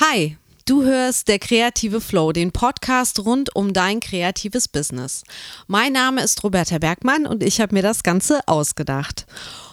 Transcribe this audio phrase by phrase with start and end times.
[0.00, 5.24] Hi, du hörst der kreative Flow, den Podcast rund um dein kreatives Business.
[5.66, 9.26] Mein Name ist Roberta Bergmann und ich habe mir das Ganze ausgedacht.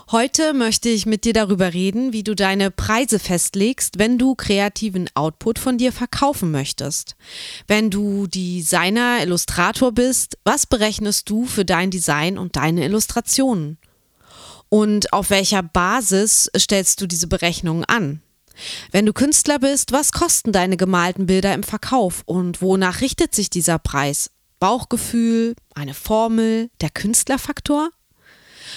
[0.09, 5.11] Heute möchte ich mit dir darüber reden, wie du deine Preise festlegst, wenn du kreativen
[5.13, 7.15] Output von dir verkaufen möchtest.
[7.67, 13.77] Wenn du Designer, Illustrator bist, was berechnest du für dein Design und deine Illustrationen?
[14.69, 18.23] Und auf welcher Basis stellst du diese Berechnungen an?
[18.91, 23.49] Wenn du Künstler bist, was kosten deine gemalten Bilder im Verkauf und wonach richtet sich
[23.49, 24.31] dieser Preis?
[24.59, 27.89] Bauchgefühl, eine Formel, der Künstlerfaktor?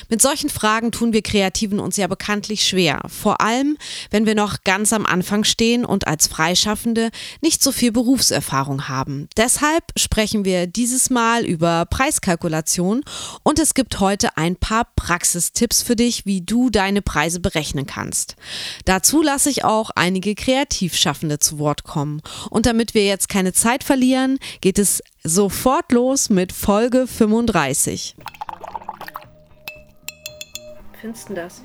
[0.09, 3.77] Mit solchen Fragen tun wir Kreativen uns ja bekanntlich schwer, vor allem
[4.11, 9.29] wenn wir noch ganz am Anfang stehen und als Freischaffende nicht so viel Berufserfahrung haben.
[9.37, 13.03] Deshalb sprechen wir dieses Mal über Preiskalkulation
[13.43, 18.37] und es gibt heute ein paar Praxistipps für dich, wie du deine Preise berechnen kannst.
[18.85, 22.23] Dazu lasse ich auch einige Kreativschaffende zu Wort kommen.
[22.51, 28.17] Und damit wir jetzt keine Zeit verlieren, geht es sofort los mit Folge 35
[31.01, 31.63] findest du das?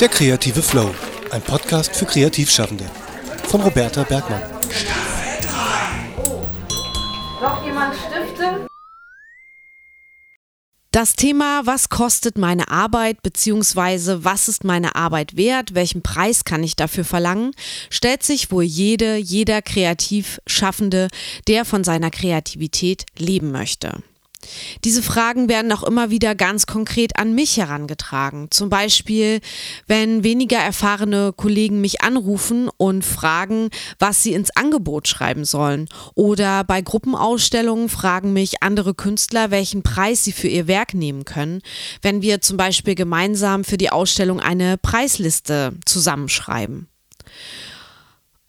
[0.00, 0.94] Der kreative Flow,
[1.30, 2.84] ein Podcast für Kreativschaffende
[3.48, 4.42] von Roberta Bergmann.
[7.40, 8.67] Noch jemand Stifte?
[10.90, 14.24] Das Thema, was kostet meine Arbeit bzw.
[14.24, 17.52] was ist meine Arbeit wert, welchen Preis kann ich dafür verlangen,
[17.90, 21.08] stellt sich wohl jede, jeder kreativ Schaffende,
[21.46, 24.02] der von seiner Kreativität leben möchte.
[24.84, 28.48] Diese Fragen werden auch immer wieder ganz konkret an mich herangetragen.
[28.50, 29.40] Zum Beispiel,
[29.86, 35.88] wenn weniger erfahrene Kollegen mich anrufen und fragen, was sie ins Angebot schreiben sollen.
[36.14, 41.60] Oder bei Gruppenausstellungen fragen mich andere Künstler, welchen Preis sie für ihr Werk nehmen können,
[42.02, 46.88] wenn wir zum Beispiel gemeinsam für die Ausstellung eine Preisliste zusammenschreiben.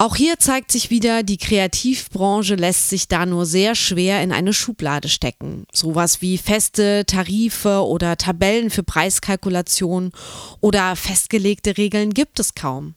[0.01, 4.53] Auch hier zeigt sich wieder, die Kreativbranche lässt sich da nur sehr schwer in eine
[4.53, 5.65] Schublade stecken.
[5.73, 10.13] Sowas wie feste Tarife oder Tabellen für Preiskalkulation
[10.61, 12.95] oder festgelegte Regeln gibt es kaum.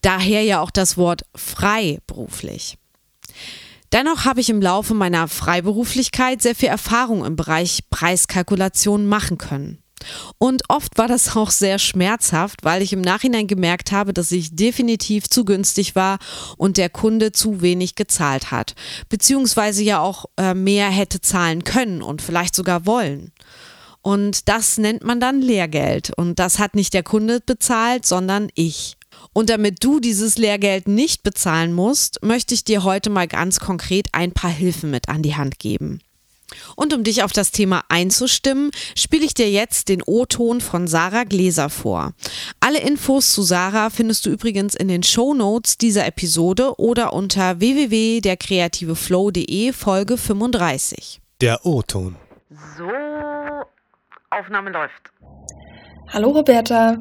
[0.00, 2.78] Daher ja auch das Wort freiberuflich.
[3.90, 9.81] Dennoch habe ich im Laufe meiner Freiberuflichkeit sehr viel Erfahrung im Bereich Preiskalkulation machen können.
[10.38, 14.54] Und oft war das auch sehr schmerzhaft, weil ich im Nachhinein gemerkt habe, dass ich
[14.54, 16.18] definitiv zu günstig war
[16.56, 18.74] und der Kunde zu wenig gezahlt hat.
[19.08, 23.32] Beziehungsweise ja auch äh, mehr hätte zahlen können und vielleicht sogar wollen.
[24.02, 26.12] Und das nennt man dann Lehrgeld.
[26.16, 28.96] Und das hat nicht der Kunde bezahlt, sondern ich.
[29.32, 34.08] Und damit du dieses Lehrgeld nicht bezahlen musst, möchte ich dir heute mal ganz konkret
[34.12, 36.00] ein paar Hilfen mit an die Hand geben.
[36.76, 41.24] Und um dich auf das Thema einzustimmen, spiele ich dir jetzt den O-Ton von Sarah
[41.24, 42.12] Gläser vor.
[42.60, 47.60] Alle Infos zu Sarah findest du übrigens in den Show Notes dieser Episode oder unter
[47.60, 51.20] www.derkreativeflow.de Folge 35.
[51.40, 52.16] Der O-Ton.
[52.76, 52.88] So,
[54.30, 55.10] Aufnahme läuft.
[56.08, 56.98] Hallo Roberta,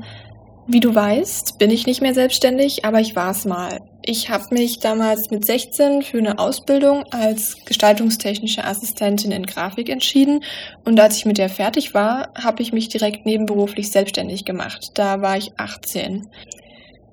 [0.67, 3.79] wie du weißt, bin ich nicht mehr selbstständig, aber ich war es mal.
[4.03, 10.43] Ich habe mich damals mit 16 für eine Ausbildung als gestaltungstechnische Assistentin in Grafik entschieden
[10.85, 14.91] und als ich mit der fertig war, habe ich mich direkt nebenberuflich selbstständig gemacht.
[14.95, 16.27] Da war ich 18.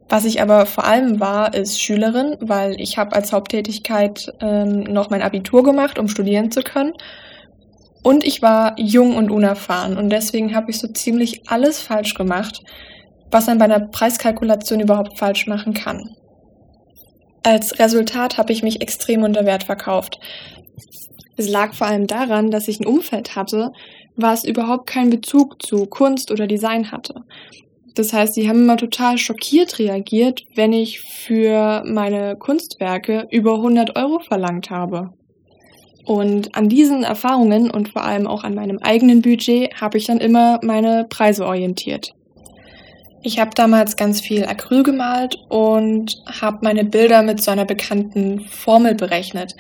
[0.09, 5.10] Was ich aber vor allem war, ist Schülerin, weil ich habe als Haupttätigkeit ähm, noch
[5.10, 6.94] mein Abitur gemacht, um studieren zu können.
[8.03, 12.62] Und ich war jung und unerfahren und deswegen habe ich so ziemlich alles falsch gemacht,
[13.31, 16.15] was man bei einer Preiskalkulation überhaupt falsch machen kann.
[17.48, 20.20] Als Resultat habe ich mich extrem unter Wert verkauft.
[21.38, 23.72] Es lag vor allem daran, dass ich ein Umfeld hatte,
[24.16, 27.25] was überhaupt keinen Bezug zu Kunst oder Design hatte.
[27.94, 33.97] Das heißt, sie haben immer total schockiert reagiert, wenn ich für meine Kunstwerke über 100
[33.97, 35.15] Euro verlangt habe.
[36.04, 40.19] Und an diesen Erfahrungen und vor allem auch an meinem eigenen Budget habe ich dann
[40.19, 42.12] immer meine Preise orientiert.
[43.22, 48.41] Ich habe damals ganz viel Acryl gemalt und habe meine Bilder mit so einer bekannten
[48.41, 49.54] Formel berechnet.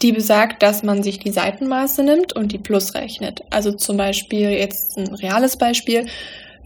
[0.00, 3.42] Die besagt, dass man sich die Seitenmaße nimmt und die plus rechnet.
[3.50, 6.06] Also zum Beispiel jetzt ein reales Beispiel.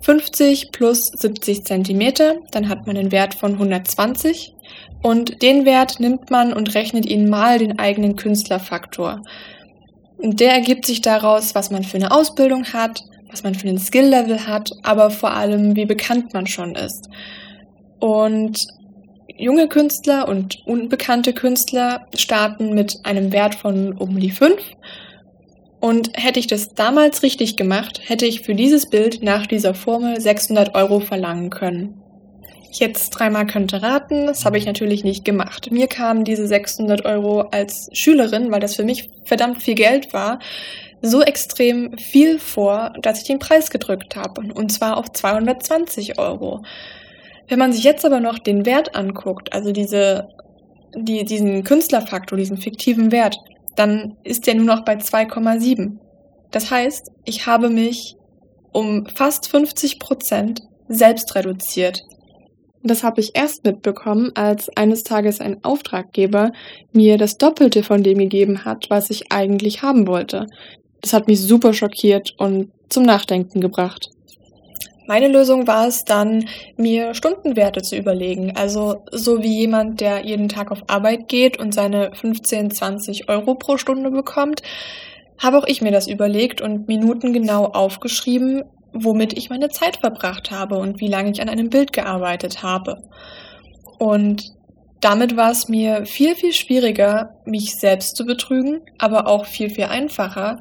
[0.03, 4.53] 50 plus 70 Zentimeter, dann hat man einen Wert von 120
[5.00, 9.23] und den Wert nimmt man und rechnet ihn mal den eigenen Künstlerfaktor.
[10.19, 13.79] Und der ergibt sich daraus, was man für eine Ausbildung hat, was man für einen
[13.79, 17.08] Skill-Level hat, aber vor allem, wie bekannt man schon ist.
[17.99, 18.67] Und
[19.37, 24.61] junge Künstler und unbekannte Künstler starten mit einem Wert von um die 5
[25.81, 30.20] Und hätte ich das damals richtig gemacht, hätte ich für dieses Bild nach dieser Formel
[30.20, 31.99] 600 Euro verlangen können.
[32.70, 35.70] Jetzt dreimal könnte raten, das habe ich natürlich nicht gemacht.
[35.70, 40.38] Mir kamen diese 600 Euro als Schülerin, weil das für mich verdammt viel Geld war,
[41.03, 44.43] so extrem viel vor, dass ich den Preis gedrückt habe.
[44.55, 46.63] Und zwar auf 220 Euro.
[47.49, 50.29] Wenn man sich jetzt aber noch den Wert anguckt, also diese,
[50.97, 53.37] die, diesen Künstlerfaktor, diesen fiktiven Wert,
[53.77, 55.99] dann ist der nur noch bei 2,7.
[56.51, 58.15] Das heißt, ich habe mich
[58.73, 62.03] um fast 50 Prozent selbst reduziert.
[62.85, 66.53] Das habe ich erst mitbekommen, als eines Tages ein Auftraggeber
[66.93, 70.47] mir das Doppelte von dem gegeben hat, was ich eigentlich haben wollte.
[71.03, 74.09] Das hat mich super schockiert und zum Nachdenken gebracht.
[75.07, 78.57] Meine Lösung war es dann, mir Stundenwerte zu überlegen.
[78.57, 83.57] Also so wie jemand, der jeden Tag auf Arbeit geht und seine 15, 20 Euro
[83.57, 84.63] pro Stunde bekommt,
[85.39, 88.63] habe auch ich mir das überlegt und Minuten genau aufgeschrieben,
[88.93, 93.03] womit ich meine Zeit verbracht habe und wie lange ich an einem Bild gearbeitet habe.
[93.99, 94.53] Und
[95.01, 99.85] damit war es mir viel, viel schwieriger, mich selbst zu betrügen, aber auch viel, viel
[99.85, 100.61] einfacher,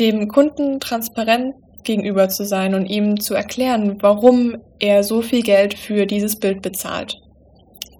[0.00, 1.54] dem Kunden transparent
[1.84, 6.62] gegenüber zu sein und ihm zu erklären, warum er so viel Geld für dieses Bild
[6.62, 7.16] bezahlt.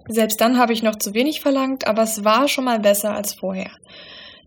[0.07, 3.33] Selbst dann habe ich noch zu wenig verlangt, aber es war schon mal besser als
[3.33, 3.71] vorher.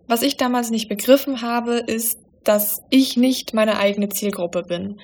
[0.08, 4.96] Was ich damals nicht begriffen habe, ist, dass ich nicht meine eigene Zielgruppe bin.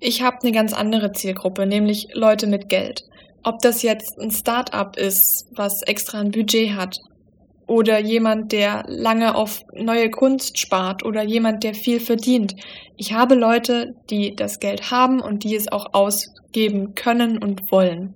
[0.00, 3.02] Ich habe eine ganz andere Zielgruppe, nämlich Leute mit Geld.
[3.42, 6.96] Ob das jetzt ein Start-up ist, was extra ein Budget hat,
[7.68, 12.56] oder jemand, der lange auf neue Kunst spart oder jemand, der viel verdient.
[12.96, 18.14] Ich habe Leute, die das Geld haben und die es auch ausgeben können und wollen.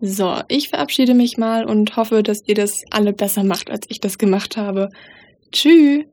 [0.00, 4.00] So, ich verabschiede mich mal und hoffe, dass ihr das alle besser macht, als ich
[4.00, 4.90] das gemacht habe.
[5.52, 6.04] Tschüss!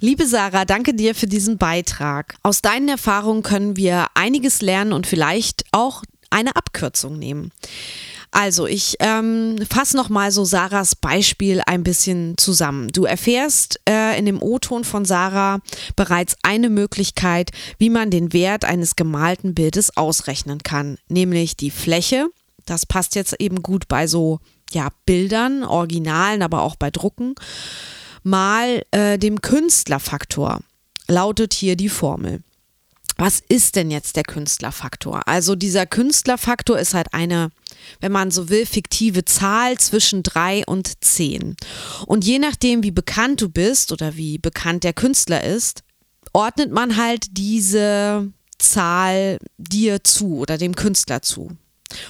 [0.00, 2.34] Liebe Sarah, danke dir für diesen Beitrag.
[2.42, 7.50] Aus deinen Erfahrungen können wir einiges lernen und vielleicht auch eine Abkürzung nehmen.
[8.30, 12.88] Also, ich ähm, fasse nochmal so Sarahs Beispiel ein bisschen zusammen.
[12.88, 15.60] Du erfährst äh, in dem O-Ton von Sarah
[15.94, 22.26] bereits eine Möglichkeit, wie man den Wert eines gemalten Bildes ausrechnen kann, nämlich die Fläche.
[22.66, 24.40] Das passt jetzt eben gut bei so
[24.72, 27.34] ja, Bildern, Originalen, aber auch bei Drucken
[28.26, 30.60] mal äh, dem Künstlerfaktor,
[31.06, 32.42] lautet hier die Formel.
[33.16, 35.26] Was ist denn jetzt der Künstlerfaktor?
[35.26, 37.50] Also dieser Künstlerfaktor ist halt eine,
[38.00, 41.56] wenn man so will, fiktive Zahl zwischen drei und zehn.
[42.06, 45.82] Und je nachdem, wie bekannt du bist oder wie bekannt der Künstler ist,
[46.34, 51.56] ordnet man halt diese Zahl dir zu oder dem Künstler zu.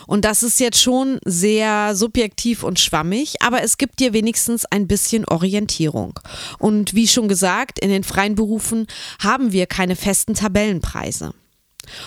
[0.06, 4.87] Und das ist jetzt schon sehr subjektiv und schwammig, aber es gibt dir wenigstens ein
[4.87, 6.19] bisschen Orientierung.
[6.58, 8.87] Und wie schon gesagt, in den freien Berufen
[9.20, 11.32] haben wir keine festen Tabellenpreise.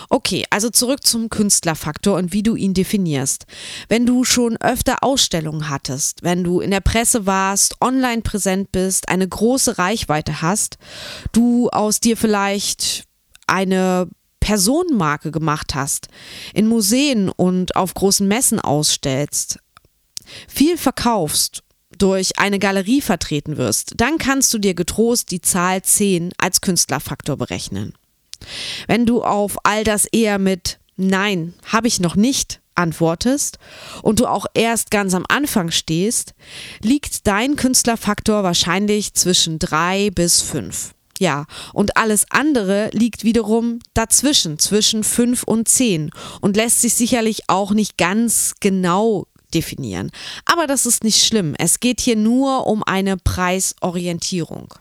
[0.10, 3.46] Okay, also zurück zum Künstlerfaktor und wie du ihn definierst.
[3.88, 9.10] Wenn du schon öfter Ausstellungen hattest, wenn du in der Presse warst, online präsent bist,
[9.10, 10.78] eine große Reichweite hast,
[11.32, 13.06] du aus dir vielleicht
[13.48, 14.10] eine
[14.50, 16.08] Personenmarke gemacht hast,
[16.56, 19.60] in Museen und auf großen Messen ausstellst,
[20.48, 21.62] viel verkaufst,
[22.00, 27.38] durch eine Galerie vertreten wirst, dann kannst du dir getrost die Zahl 10 als Künstlerfaktor
[27.38, 27.94] berechnen.
[28.88, 33.60] Wenn du auf all das eher mit Nein, habe ich noch nicht antwortest
[34.02, 36.34] und du auch erst ganz am Anfang stehst,
[36.82, 40.96] liegt dein Künstlerfaktor wahrscheinlich zwischen 3 bis 5.
[41.20, 47.42] Ja, und alles andere liegt wiederum dazwischen, zwischen 5 und 10 und lässt sich sicherlich
[47.48, 50.12] auch nicht ganz genau definieren.
[50.46, 51.56] Aber das ist nicht schlimm.
[51.58, 54.74] Es geht hier nur um eine Preisorientierung.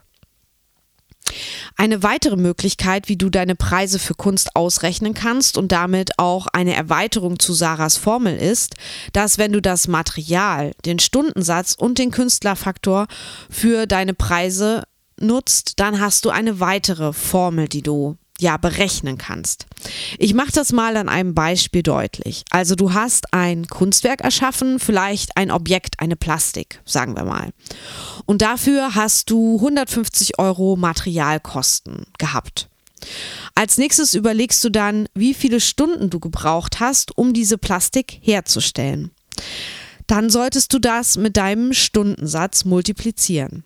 [1.76, 6.74] Eine weitere Möglichkeit, wie du deine Preise für Kunst ausrechnen kannst und damit auch eine
[6.74, 8.76] Erweiterung zu Sarahs Formel ist,
[9.12, 13.08] dass wenn du das Material, den Stundensatz und den Künstlerfaktor
[13.50, 14.84] für deine Preise
[15.20, 19.66] nutzt, dann hast du eine weitere Formel, die du ja berechnen kannst.
[20.18, 22.44] Ich mache das mal an einem Beispiel deutlich.
[22.50, 27.50] Also du hast ein Kunstwerk erschaffen, vielleicht ein Objekt, eine Plastik, sagen wir mal.
[28.26, 32.68] Und dafür hast du 150 Euro Materialkosten gehabt.
[33.54, 39.10] Als nächstes überlegst du dann, wie viele Stunden du gebraucht hast, um diese Plastik herzustellen.
[40.06, 43.64] Dann solltest du das mit deinem Stundensatz multiplizieren.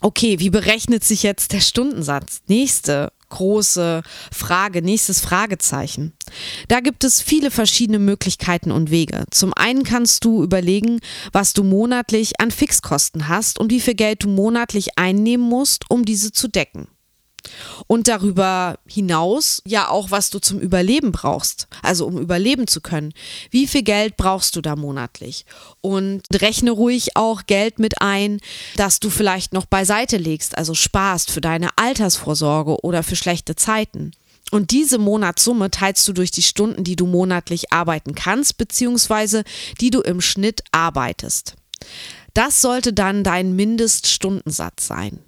[0.00, 2.40] Okay, wie berechnet sich jetzt der Stundensatz?
[2.46, 6.12] Nächste große Frage, nächstes Fragezeichen.
[6.68, 9.24] Da gibt es viele verschiedene Möglichkeiten und Wege.
[9.30, 11.00] Zum einen kannst du überlegen,
[11.32, 16.04] was du monatlich an Fixkosten hast und wie viel Geld du monatlich einnehmen musst, um
[16.04, 16.88] diese zu decken.
[17.86, 23.12] Und darüber hinaus ja auch, was du zum Überleben brauchst, also um überleben zu können.
[23.50, 25.44] Wie viel Geld brauchst du da monatlich?
[25.80, 28.40] Und rechne ruhig auch Geld mit ein,
[28.76, 34.12] das du vielleicht noch beiseite legst, also sparst für deine Altersvorsorge oder für schlechte Zeiten.
[34.50, 39.44] Und diese Monatssumme teilst du durch die Stunden, die du monatlich arbeiten kannst, beziehungsweise
[39.80, 41.54] die du im Schnitt arbeitest.
[42.34, 45.20] Das sollte dann dein Mindeststundensatz sein.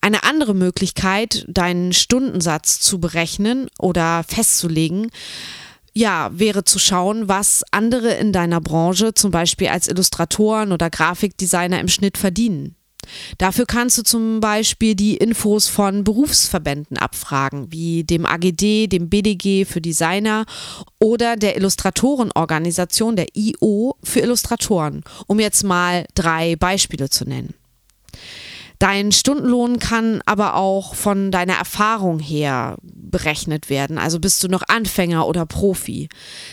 [0.00, 5.10] Eine andere Möglichkeit, deinen Stundensatz zu berechnen oder festzulegen,
[5.92, 11.80] ja, wäre zu schauen, was andere in deiner Branche, zum Beispiel als Illustratoren oder Grafikdesigner
[11.80, 12.76] im Schnitt verdienen.
[13.38, 19.64] Dafür kannst du zum Beispiel die Infos von Berufsverbänden abfragen, wie dem AGD, dem BDG
[19.64, 20.44] für Designer
[20.98, 27.54] oder der Illustratorenorganisation, der IO für Illustratoren, um jetzt mal drei Beispiele zu nennen.
[28.86, 33.98] Dein Stundenlohn kann aber auch von deiner Erfahrung her berechnet werden.
[33.98, 36.08] Also bist du noch Anfänger oder Profi.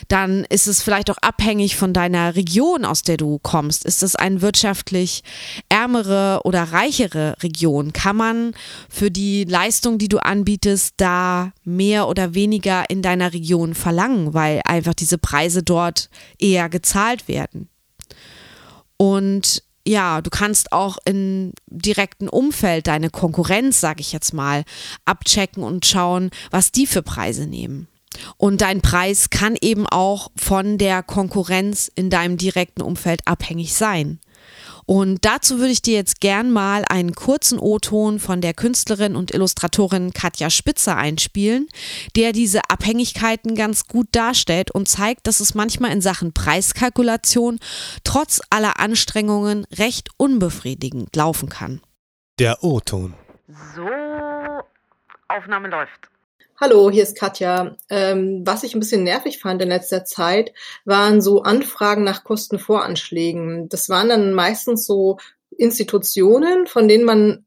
[0.07, 3.85] Dann ist es vielleicht auch abhängig von deiner Region, aus der du kommst.
[3.85, 5.21] Ist es eine wirtschaftlich
[5.69, 7.93] ärmere oder reichere Region?
[7.93, 8.55] Kann man
[8.89, 14.61] für die Leistung, die du anbietest, da mehr oder weniger in deiner Region verlangen, weil
[14.65, 16.09] einfach diese Preise dort
[16.39, 17.69] eher gezahlt werden?
[18.97, 24.63] Und ja, du kannst auch im direkten Umfeld deine Konkurrenz, sage ich jetzt mal,
[25.05, 27.87] abchecken und schauen, was die für Preise nehmen.
[28.37, 34.19] Und dein Preis kann eben auch von der Konkurrenz in deinem direkten Umfeld abhängig sein.
[34.85, 39.33] Und dazu würde ich dir jetzt gern mal einen kurzen O-Ton von der Künstlerin und
[39.33, 41.67] Illustratorin Katja Spitzer einspielen,
[42.15, 47.59] der diese Abhängigkeiten ganz gut darstellt und zeigt, dass es manchmal in Sachen Preiskalkulation
[48.03, 51.81] trotz aller Anstrengungen recht unbefriedigend laufen kann.
[52.39, 53.13] Der O-Ton.
[53.75, 53.89] So,
[55.27, 56.12] Aufnahme läuft.
[56.61, 57.75] Hallo, hier ist Katja.
[57.89, 60.53] Ähm, was ich ein bisschen nervig fand in letzter Zeit,
[60.85, 63.69] waren so Anfragen nach Kostenvoranschlägen.
[63.69, 65.17] Das waren dann meistens so
[65.49, 67.45] Institutionen, von denen man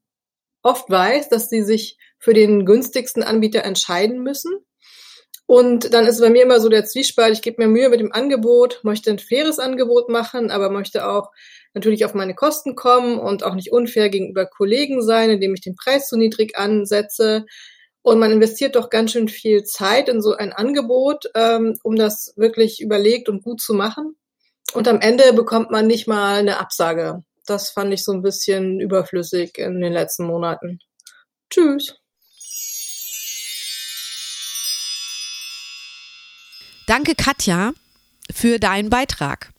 [0.63, 4.53] oft weiß, dass sie sich für den günstigsten Anbieter entscheiden müssen.
[5.47, 8.13] Und dann ist bei mir immer so der Zwiespalt, ich gebe mir Mühe mit dem
[8.13, 11.31] Angebot, möchte ein faires Angebot machen, aber möchte auch
[11.75, 15.77] natürlich auf meine Kosten kommen und auch nicht unfair gegenüber Kollegen sein, indem ich den
[15.77, 17.47] Preis zu niedrig ansetze.
[18.07, 22.33] Und man investiert doch ganz schön viel Zeit in so ein Angebot, ähm, um das
[22.37, 24.15] wirklich überlegt und gut zu machen.
[24.75, 27.25] Und am Ende bekommt man nicht mal eine Absage.
[27.47, 30.79] Das fand ich so ein bisschen überflüssig in den letzten Monaten.
[31.51, 31.97] Tschüss.
[36.87, 37.73] Danke, Katja,
[38.33, 39.51] für deinen Beitrag.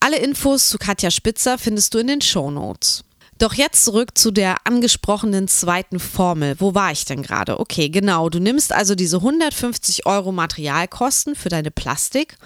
[0.00, 3.04] Alle Infos zu Katja Spitzer findest du in den Show Notes.
[3.42, 6.54] Doch jetzt zurück zu der angesprochenen zweiten Formel.
[6.60, 7.58] Wo war ich denn gerade?
[7.58, 8.28] Okay, genau.
[8.28, 12.36] Du nimmst also diese 150 Euro Materialkosten für deine Plastik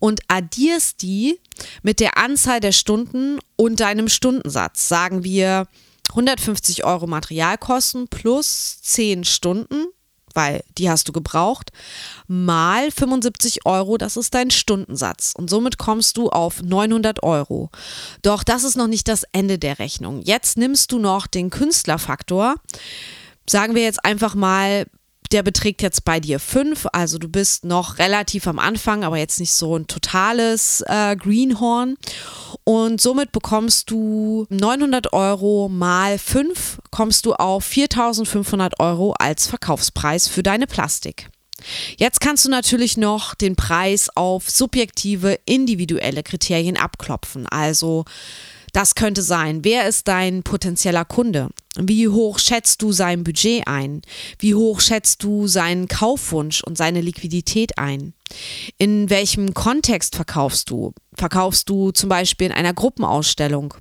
[0.00, 1.38] und addierst die
[1.84, 4.88] mit der Anzahl der Stunden und deinem Stundensatz.
[4.88, 5.68] Sagen wir
[6.08, 9.86] 150 Euro Materialkosten plus 10 Stunden
[10.34, 11.70] weil die hast du gebraucht,
[12.26, 15.34] mal 75 Euro, das ist dein Stundensatz.
[15.36, 17.70] Und somit kommst du auf 900 Euro.
[18.22, 20.22] Doch das ist noch nicht das Ende der Rechnung.
[20.22, 22.56] Jetzt nimmst du noch den Künstlerfaktor.
[23.48, 24.86] Sagen wir jetzt einfach mal
[25.32, 29.40] der beträgt jetzt bei dir fünf, also du bist noch relativ am Anfang, aber jetzt
[29.40, 31.96] nicht so ein totales äh, Greenhorn.
[32.64, 40.28] Und somit bekommst du 900 Euro mal fünf, kommst du auf 4500 Euro als Verkaufspreis
[40.28, 41.28] für deine Plastik.
[41.96, 47.46] Jetzt kannst du natürlich noch den Preis auf subjektive, individuelle Kriterien abklopfen.
[47.46, 48.04] Also
[48.72, 51.48] das könnte sein, wer ist dein potenzieller Kunde?
[51.76, 54.02] Wie hoch schätzt du sein Budget ein?
[54.38, 58.14] Wie hoch schätzt du seinen Kaufwunsch und seine Liquidität ein?
[58.78, 60.92] In welchem Kontext verkaufst du?
[61.14, 63.74] Verkaufst du zum Beispiel in einer Gruppenausstellung?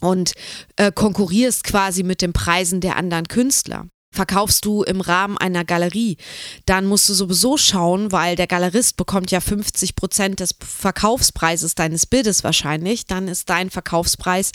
[0.00, 0.32] und
[0.76, 6.18] äh, konkurrierst quasi mit den Preisen der anderen Künstler verkaufst du im Rahmen einer Galerie,
[6.66, 12.06] dann musst du sowieso schauen, weil der Galerist bekommt ja 50 Prozent des Verkaufspreises deines
[12.06, 14.52] Bildes wahrscheinlich, dann ist dein Verkaufspreis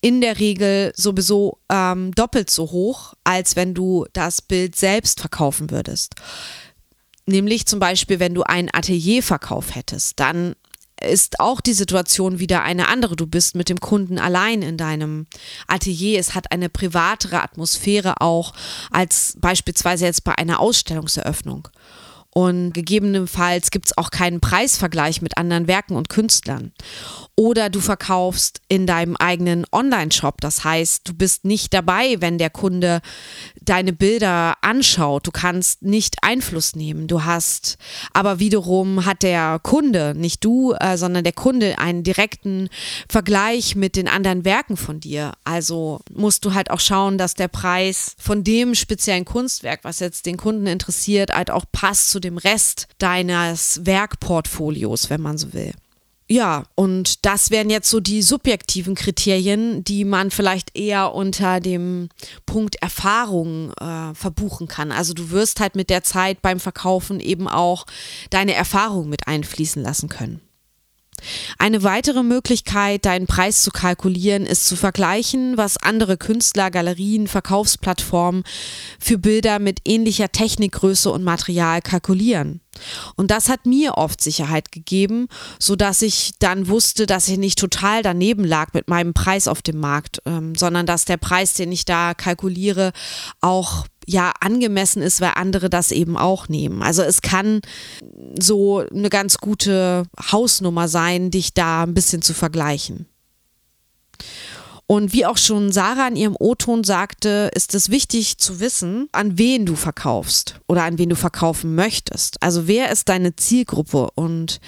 [0.00, 5.70] in der Regel sowieso ähm, doppelt so hoch, als wenn du das Bild selbst verkaufen
[5.70, 6.14] würdest.
[7.26, 10.54] Nämlich zum Beispiel, wenn du einen Atelierverkauf hättest, dann
[11.04, 13.16] ist auch die Situation wieder eine andere.
[13.16, 15.26] Du bist mit dem Kunden allein in deinem
[15.66, 16.18] Atelier.
[16.18, 18.52] Es hat eine privatere Atmosphäre auch
[18.90, 21.68] als beispielsweise jetzt bei einer Ausstellungseröffnung.
[22.34, 26.72] Und gegebenenfalls gibt es auch keinen Preisvergleich mit anderen Werken und Künstlern.
[27.36, 30.40] Oder du verkaufst in deinem eigenen Online-Shop.
[30.40, 33.02] Das heißt, du bist nicht dabei, wenn der Kunde
[33.60, 35.26] deine Bilder anschaut.
[35.26, 37.06] Du kannst nicht Einfluss nehmen.
[37.06, 37.76] Du hast,
[38.14, 42.70] aber wiederum hat der Kunde, nicht du, äh, sondern der Kunde einen direkten
[43.08, 45.32] Vergleich mit den anderen Werken von dir.
[45.44, 50.24] Also musst du halt auch schauen, dass der Preis von dem speziellen Kunstwerk, was jetzt
[50.24, 55.72] den Kunden interessiert, halt auch passt zu dem Rest deines Werkportfolios, wenn man so will.
[56.32, 62.08] Ja, und das wären jetzt so die subjektiven Kriterien, die man vielleicht eher unter dem
[62.46, 64.92] Punkt Erfahrung äh, verbuchen kann.
[64.92, 67.84] Also du wirst halt mit der Zeit beim Verkaufen eben auch
[68.30, 70.40] deine Erfahrung mit einfließen lassen können.
[71.58, 78.44] Eine weitere Möglichkeit, deinen Preis zu kalkulieren, ist zu vergleichen, was andere Künstler, Galerien, Verkaufsplattformen
[78.98, 82.60] für Bilder mit ähnlicher Technikgröße und Material kalkulieren.
[83.16, 87.58] Und das hat mir oft Sicherheit gegeben, so dass ich dann wusste, dass ich nicht
[87.58, 91.70] total daneben lag mit meinem Preis auf dem Markt, ähm, sondern dass der Preis, den
[91.70, 92.92] ich da kalkuliere,
[93.40, 96.82] auch ja angemessen ist, weil andere das eben auch nehmen.
[96.82, 97.60] Also es kann
[98.38, 103.06] so eine ganz gute Hausnummer sein, dich da ein bisschen zu vergleichen.
[104.86, 109.38] Und wie auch schon Sarah in ihrem O-Ton sagte, ist es wichtig zu wissen, an
[109.38, 112.42] wen du verkaufst oder an wen du verkaufen möchtest.
[112.42, 114.10] Also wer ist deine Zielgruppe?
[114.14, 114.60] Und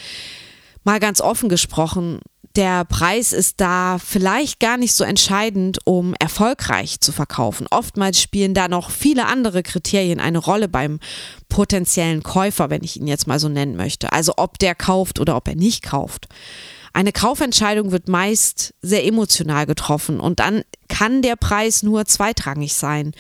[0.83, 2.21] mal ganz offen gesprochen,
[2.57, 7.67] der Preis ist da vielleicht gar nicht so entscheidend, um erfolgreich zu verkaufen.
[7.71, 11.01] Oftmals spielen da noch viele andere Kriterien eine Rolle beim
[11.49, 14.13] potenziellen Käufer, wenn ich ihn jetzt mal so nennen möchte.
[14.13, 16.29] Also ob der kauft oder ob er nicht kauft.
[16.93, 23.13] Eine Kaufentscheidung wird meist sehr emotional getroffen und dann kann der Preis nur zweitrangig sein.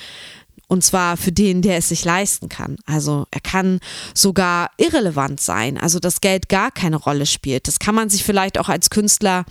[0.74, 2.78] Und zwar für den, der es sich leisten kann.
[2.84, 3.78] Also er kann
[4.12, 7.68] sogar irrelevant sein, also das Geld gar keine Rolle spielt.
[7.68, 9.44] Das kann man sich vielleicht auch als Künstler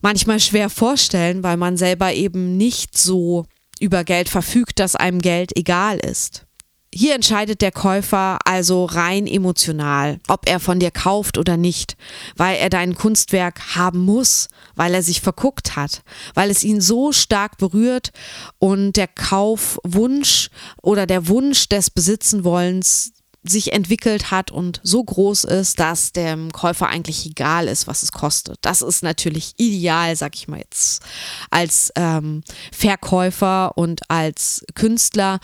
[0.00, 3.46] manchmal schwer vorstellen, weil man selber eben nicht so
[3.80, 6.46] über Geld verfügt, dass einem Geld egal ist.
[6.96, 11.96] Hier entscheidet der Käufer also rein emotional, ob er von dir kauft oder nicht,
[12.36, 16.02] weil er dein Kunstwerk haben muss, weil er sich verguckt hat,
[16.34, 18.12] weil es ihn so stark berührt
[18.60, 20.50] und der Kaufwunsch
[20.82, 23.10] oder der Wunsch des Besitzenwollens
[23.42, 28.12] sich entwickelt hat und so groß ist, dass dem Käufer eigentlich egal ist, was es
[28.12, 28.56] kostet.
[28.62, 31.02] Das ist natürlich ideal, sag ich mal jetzt,
[31.50, 35.40] als ähm, Verkäufer und als Künstler.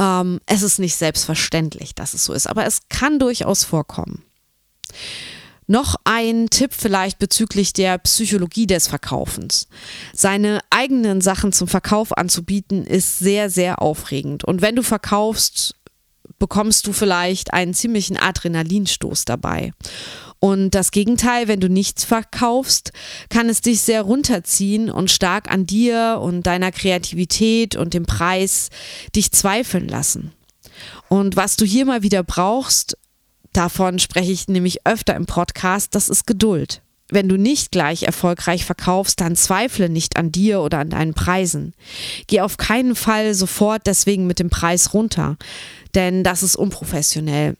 [0.00, 4.24] Ähm, es ist nicht selbstverständlich, dass es so ist, aber es kann durchaus vorkommen.
[5.66, 9.68] Noch ein Tipp vielleicht bezüglich der Psychologie des Verkaufens.
[10.12, 14.42] Seine eigenen Sachen zum Verkauf anzubieten ist sehr, sehr aufregend.
[14.42, 15.76] Und wenn du verkaufst,
[16.40, 19.72] bekommst du vielleicht einen ziemlichen Adrenalinstoß dabei.
[20.40, 22.92] Und das Gegenteil, wenn du nichts verkaufst,
[23.28, 28.70] kann es dich sehr runterziehen und stark an dir und deiner Kreativität und dem Preis
[29.14, 30.32] dich zweifeln lassen.
[31.08, 32.96] Und was du hier mal wieder brauchst,
[33.52, 36.80] davon spreche ich nämlich öfter im Podcast, das ist Geduld.
[37.10, 41.74] Wenn du nicht gleich erfolgreich verkaufst, dann zweifle nicht an dir oder an deinen Preisen.
[42.28, 45.36] Geh auf keinen Fall sofort deswegen mit dem Preis runter,
[45.94, 47.56] denn das ist unprofessionell.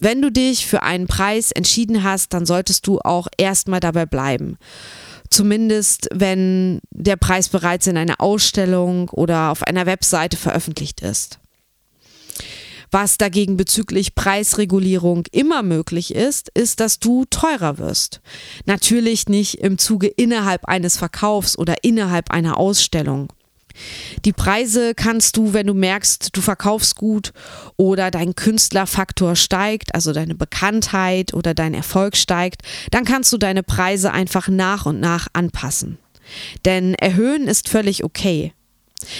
[0.00, 4.58] Wenn du dich für einen Preis entschieden hast, dann solltest du auch erstmal dabei bleiben.
[5.30, 11.38] Zumindest wenn der Preis bereits in einer Ausstellung oder auf einer Webseite veröffentlicht ist.
[12.90, 18.20] Was dagegen bezüglich Preisregulierung immer möglich ist, ist, dass du teurer wirst.
[18.66, 23.32] Natürlich nicht im Zuge innerhalb eines Verkaufs oder innerhalb einer Ausstellung.
[24.24, 27.32] Die Preise kannst du, wenn du merkst, du verkaufst gut
[27.76, 33.62] oder dein Künstlerfaktor steigt, also deine Bekanntheit oder dein Erfolg steigt, dann kannst du deine
[33.62, 35.98] Preise einfach nach und nach anpassen.
[36.64, 38.52] Denn erhöhen ist völlig okay.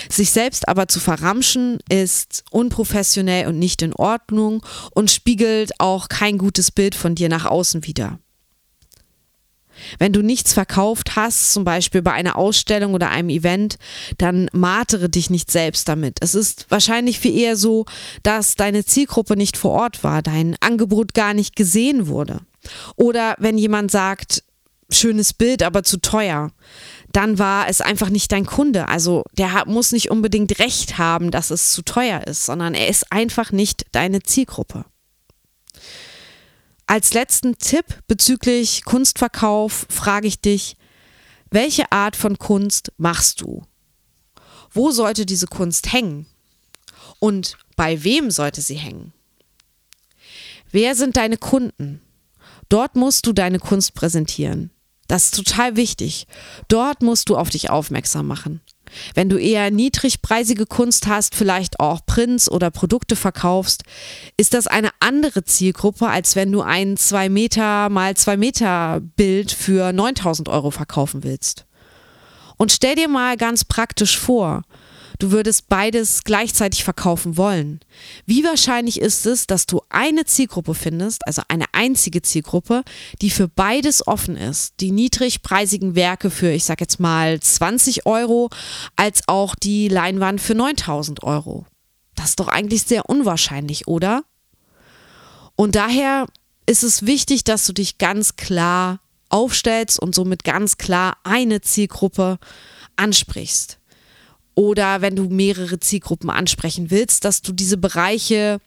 [0.08, 6.38] Sich selbst aber zu verramschen ist unprofessionell und nicht in Ordnung und spiegelt auch kein
[6.38, 8.18] gutes Bild von dir nach außen wider.
[9.98, 13.76] Wenn du nichts verkauft hast, zum Beispiel bei einer Ausstellung oder einem Event,
[14.18, 16.18] dann martere dich nicht selbst damit.
[16.20, 17.84] Es ist wahrscheinlich viel eher so,
[18.22, 22.40] dass deine Zielgruppe nicht vor Ort war, dein Angebot gar nicht gesehen wurde.
[22.96, 24.44] Oder wenn jemand sagt,
[24.90, 26.50] schönes Bild, aber zu teuer,
[27.12, 28.88] dann war es einfach nicht dein Kunde.
[28.88, 33.12] Also der muss nicht unbedingt recht haben, dass es zu teuer ist, sondern er ist
[33.12, 34.84] einfach nicht deine Zielgruppe.
[36.86, 40.76] Als letzten Tipp bezüglich Kunstverkauf frage ich dich,
[41.50, 43.62] welche Art von Kunst machst du?
[44.70, 46.26] Wo sollte diese Kunst hängen?
[47.18, 49.12] Und bei wem sollte sie hängen?
[50.70, 52.00] Wer sind deine Kunden?
[52.68, 54.70] Dort musst du deine Kunst präsentieren.
[55.08, 56.26] Das ist total wichtig.
[56.68, 58.62] Dort musst du auf dich aufmerksam machen.
[59.14, 63.82] Wenn du eher niedrigpreisige Kunst hast, vielleicht auch Prints oder Produkte verkaufst,
[64.36, 69.52] ist das eine andere Zielgruppe, als wenn du ein 2 Meter mal 2 Meter Bild
[69.52, 71.66] für 9000 Euro verkaufen willst.
[72.56, 74.62] Und stell dir mal ganz praktisch vor,
[75.18, 77.80] Du würdest beides gleichzeitig verkaufen wollen.
[78.26, 82.82] Wie wahrscheinlich ist es, dass du eine Zielgruppe findest, also eine einzige Zielgruppe,
[83.20, 84.74] die für beides offen ist?
[84.80, 88.50] Die niedrigpreisigen Werke für, ich sag jetzt mal, 20 Euro,
[88.96, 91.66] als auch die Leinwand für 9000 Euro.
[92.14, 94.24] Das ist doch eigentlich sehr unwahrscheinlich, oder?
[95.56, 96.26] Und daher
[96.66, 102.38] ist es wichtig, dass du dich ganz klar aufstellst und somit ganz klar eine Zielgruppe
[102.96, 103.78] ansprichst
[104.54, 108.58] oder wenn du mehrere Zielgruppen ansprechen willst, dass du diese Bereiche,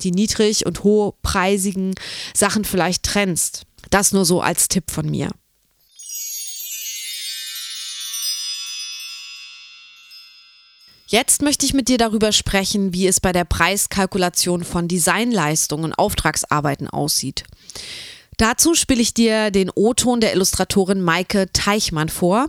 [0.00, 1.94] die niedrig und hochpreisigen
[2.34, 3.62] Sachen vielleicht trennst.
[3.90, 5.30] Das nur so als Tipp von mir.
[11.06, 15.92] Jetzt möchte ich mit dir darüber sprechen, wie es bei der Preiskalkulation von Designleistungen und
[15.92, 17.44] Auftragsarbeiten aussieht.
[18.36, 22.48] Dazu spiele ich dir den O-Ton der Illustratorin Maike Teichmann vor,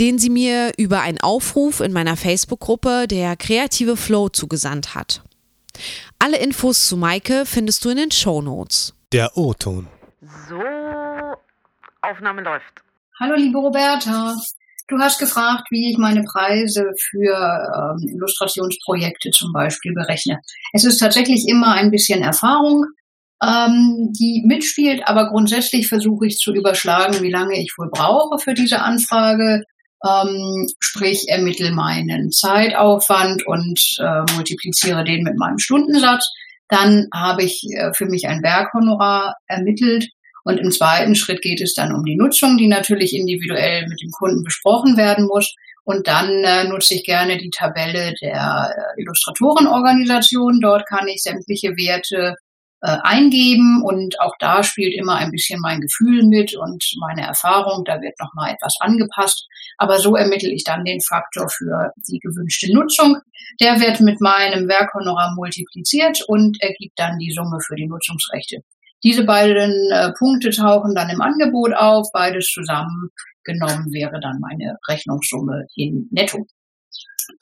[0.00, 5.22] den sie mir über einen Aufruf in meiner Facebook-Gruppe der Kreative Flow zugesandt hat.
[6.18, 8.94] Alle Infos zu Maike findest du in den Show Notes.
[9.12, 9.88] Der O-Ton.
[10.48, 10.60] So,
[12.00, 12.82] Aufnahme läuft.
[13.20, 14.34] Hallo liebe Roberta,
[14.88, 20.40] du hast gefragt, wie ich meine Preise für ähm, Illustrationsprojekte zum Beispiel berechne.
[20.72, 22.86] Es ist tatsächlich immer ein bisschen Erfahrung
[23.42, 28.54] ähm, die mitspielt, aber grundsätzlich versuche ich zu überschlagen, wie lange ich wohl brauche für
[28.54, 29.64] diese Anfrage.
[30.04, 36.28] Ähm, sprich, ermittle meinen Zeitaufwand und äh, multipliziere den mit meinem Stundensatz.
[36.68, 40.08] Dann habe ich äh, für mich ein Werkhonorar ermittelt.
[40.44, 44.10] Und im zweiten Schritt geht es dann um die Nutzung, die natürlich individuell mit dem
[44.10, 45.54] Kunden besprochen werden muss.
[45.84, 50.60] Und dann äh, nutze ich gerne die Tabelle der äh, Illustratorenorganisation.
[50.60, 52.36] Dort kann ich sämtliche Werte
[52.82, 57.84] äh, eingeben und auch da spielt immer ein bisschen mein Gefühl mit und meine Erfahrung.
[57.84, 59.46] Da wird nochmal etwas angepasst.
[59.78, 63.18] Aber so ermittle ich dann den Faktor für die gewünschte Nutzung.
[63.60, 68.58] Der wird mit meinem Werkhonorar multipliziert und ergibt dann die Summe für die Nutzungsrechte.
[69.04, 72.08] Diese beiden äh, Punkte tauchen dann im Angebot auf.
[72.12, 76.46] Beides zusammengenommen wäre dann meine Rechnungssumme in Netto.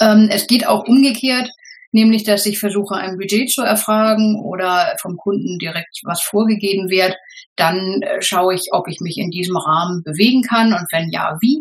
[0.00, 1.50] Ähm, es geht auch umgekehrt
[1.92, 7.16] nämlich dass ich versuche, ein Budget zu erfragen oder vom Kunden direkt was vorgegeben wird.
[7.57, 11.37] Dann äh, schaue ich, ob ich mich in diesem Rahmen bewegen kann und wenn ja,
[11.40, 11.61] wie.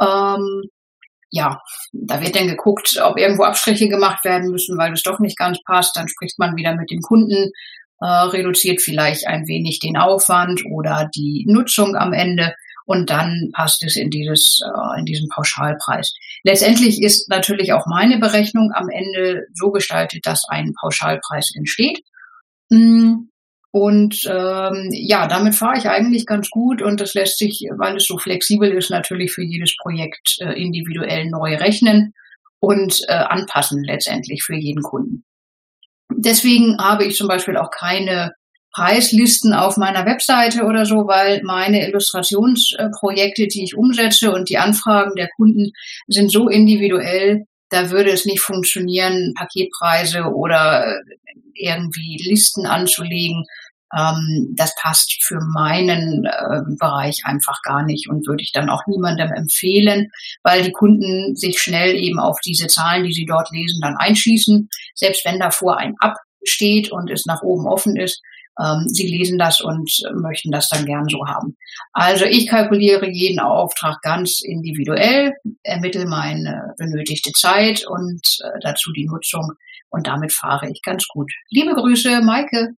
[0.00, 0.62] Ähm,
[1.30, 1.60] ja,
[1.92, 5.62] da wird dann geguckt, ob irgendwo Abstriche gemacht werden müssen, weil es doch nicht ganz
[5.62, 5.96] passt.
[5.96, 7.50] Dann spricht man wieder mit dem Kunden,
[8.00, 12.54] äh, reduziert vielleicht ein wenig den Aufwand oder die Nutzung am Ende
[12.88, 16.14] und dann passt es in dieses äh, in diesen Pauschalpreis.
[16.42, 22.00] Letztendlich ist natürlich auch meine Berechnung am Ende so gestaltet, dass ein Pauschalpreis entsteht.
[22.70, 23.28] Mm,
[23.72, 28.06] und ähm, ja, damit fahre ich eigentlich ganz gut und das lässt sich, weil es
[28.06, 32.14] so flexibel ist, natürlich für jedes Projekt äh, individuell neu rechnen
[32.58, 35.24] und äh, anpassen letztendlich für jeden Kunden.
[36.10, 38.32] Deswegen habe ich zum Beispiel auch keine
[38.78, 45.16] Preislisten auf meiner Webseite oder so, weil meine Illustrationsprojekte, die ich umsetze und die Anfragen
[45.16, 45.72] der Kunden
[46.06, 51.00] sind so individuell, da würde es nicht funktionieren, Paketpreise oder
[51.54, 53.44] irgendwie Listen anzulegen.
[53.92, 58.82] Ähm, das passt für meinen äh, Bereich einfach gar nicht und würde ich dann auch
[58.86, 60.08] niemandem empfehlen,
[60.44, 64.68] weil die Kunden sich schnell eben auf diese Zahlen, die sie dort lesen, dann einschießen.
[64.94, 66.14] Selbst wenn davor ein Ab
[66.44, 68.22] steht und es nach oben offen ist,
[68.60, 71.56] ähm, sie lesen das und möchten das dann gern so haben.
[71.92, 79.06] Also ich kalkuliere jeden Auftrag ganz individuell, ermittle meine benötigte Zeit und äh, dazu die
[79.06, 79.52] Nutzung
[79.90, 81.30] und damit fahre ich ganz gut.
[81.50, 82.74] Liebe Grüße, Maike.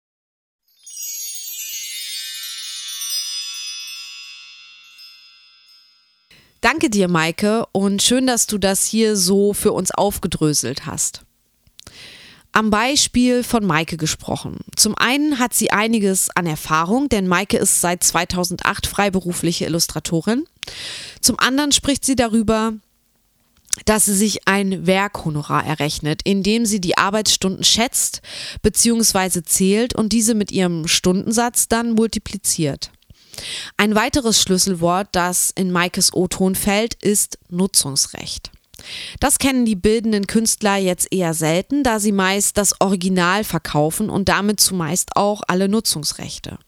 [6.61, 11.25] Danke dir, Maike, und schön, dass du das hier so für uns aufgedröselt hast
[12.53, 14.59] am Beispiel von Maike gesprochen.
[14.77, 20.45] Zum einen hat sie einiges an Erfahrung, denn Maike ist seit 2008 freiberufliche Illustratorin.
[21.21, 22.73] Zum anderen spricht sie darüber,
[23.85, 28.21] dass sie sich ein Werkhonorar errechnet, indem sie die Arbeitsstunden schätzt
[28.63, 29.43] bzw.
[29.43, 32.91] zählt und diese mit ihrem Stundensatz dann multipliziert.
[33.77, 38.51] Ein weiteres Schlüsselwort, das in Maikes O-Ton fällt, ist Nutzungsrecht.
[39.19, 44.29] Das kennen die bildenden Künstler jetzt eher selten, da sie meist das Original verkaufen und
[44.29, 46.59] damit zumeist auch alle Nutzungsrechte.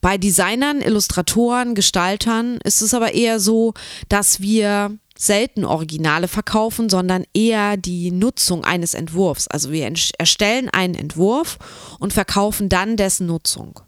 [0.00, 3.74] Bei Designern, Illustratoren, Gestaltern ist es aber eher so,
[4.08, 9.48] dass wir selten Originale verkaufen, sondern eher die Nutzung eines Entwurfs.
[9.48, 11.58] Also wir erstellen einen Entwurf
[11.98, 13.80] und verkaufen dann dessen Nutzung.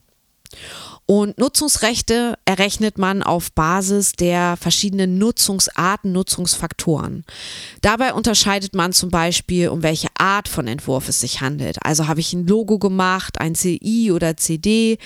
[1.11, 7.25] Und Nutzungsrechte errechnet man auf Basis der verschiedenen Nutzungsarten, Nutzungsfaktoren.
[7.81, 11.79] Dabei unterscheidet man zum Beispiel, um welche Art von Entwurf es sich handelt.
[11.85, 14.99] Also habe ich ein Logo gemacht, ein CI oder CD,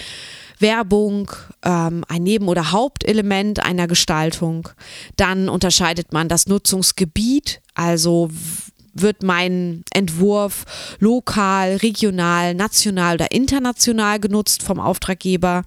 [0.59, 1.33] Werbung,
[1.65, 4.69] ähm, ein Neben- oder Hauptelement einer Gestaltung.
[5.17, 8.29] Dann unterscheidet man das Nutzungsgebiet, also
[8.95, 10.65] wird mein Entwurf
[10.99, 15.65] lokal, regional, national oder international genutzt vom Auftraggeber.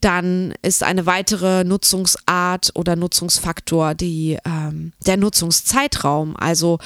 [0.00, 6.36] Dann ist eine weitere Nutzungsart oder Nutzungsfaktor die, ähm, der Nutzungszeitraum.
[6.36, 6.78] Also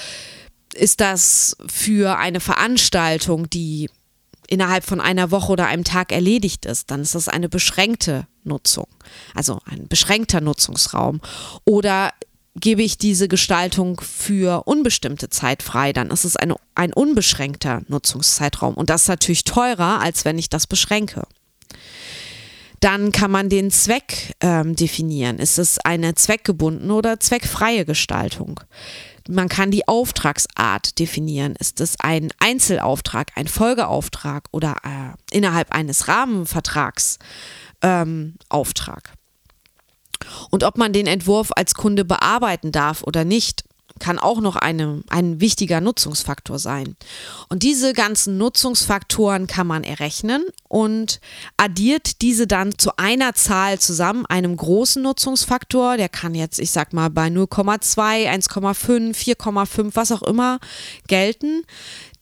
[0.75, 3.89] ist das für eine Veranstaltung, die
[4.49, 8.87] innerhalb von einer Woche oder einem Tag erledigt ist, dann ist das eine beschränkte Nutzung,
[9.35, 11.21] also ein beschränkter Nutzungsraum.
[11.65, 12.13] Oder
[12.59, 18.75] gebe ich diese Gestaltung für unbestimmte Zeit frei, dann ist es eine, ein unbeschränkter Nutzungszeitraum.
[18.75, 21.25] Und das ist natürlich teurer, als wenn ich das beschränke.
[22.81, 25.39] Dann kann man den Zweck ähm, definieren.
[25.39, 28.61] Ist es eine zweckgebundene oder zweckfreie Gestaltung?
[29.29, 31.57] Man kann die Auftragsart definieren.
[31.57, 37.19] Ist es ein Einzelauftrag, ein Folgeauftrag oder äh, innerhalb eines Rahmenvertrags
[37.83, 39.15] ähm, Auftrag?
[40.51, 43.65] Und ob man den Entwurf als Kunde bearbeiten darf oder nicht,
[43.99, 46.97] kann auch noch eine, ein wichtiger Nutzungsfaktor sein.
[47.49, 51.21] Und diese ganzen Nutzungsfaktoren kann man errechnen und
[51.57, 56.93] addiert diese dann zu einer Zahl zusammen, einem großen Nutzungsfaktor, der kann jetzt, ich sag
[56.93, 60.59] mal, bei 0,2, 1,5, 4,5, was auch immer
[61.07, 61.65] gelten.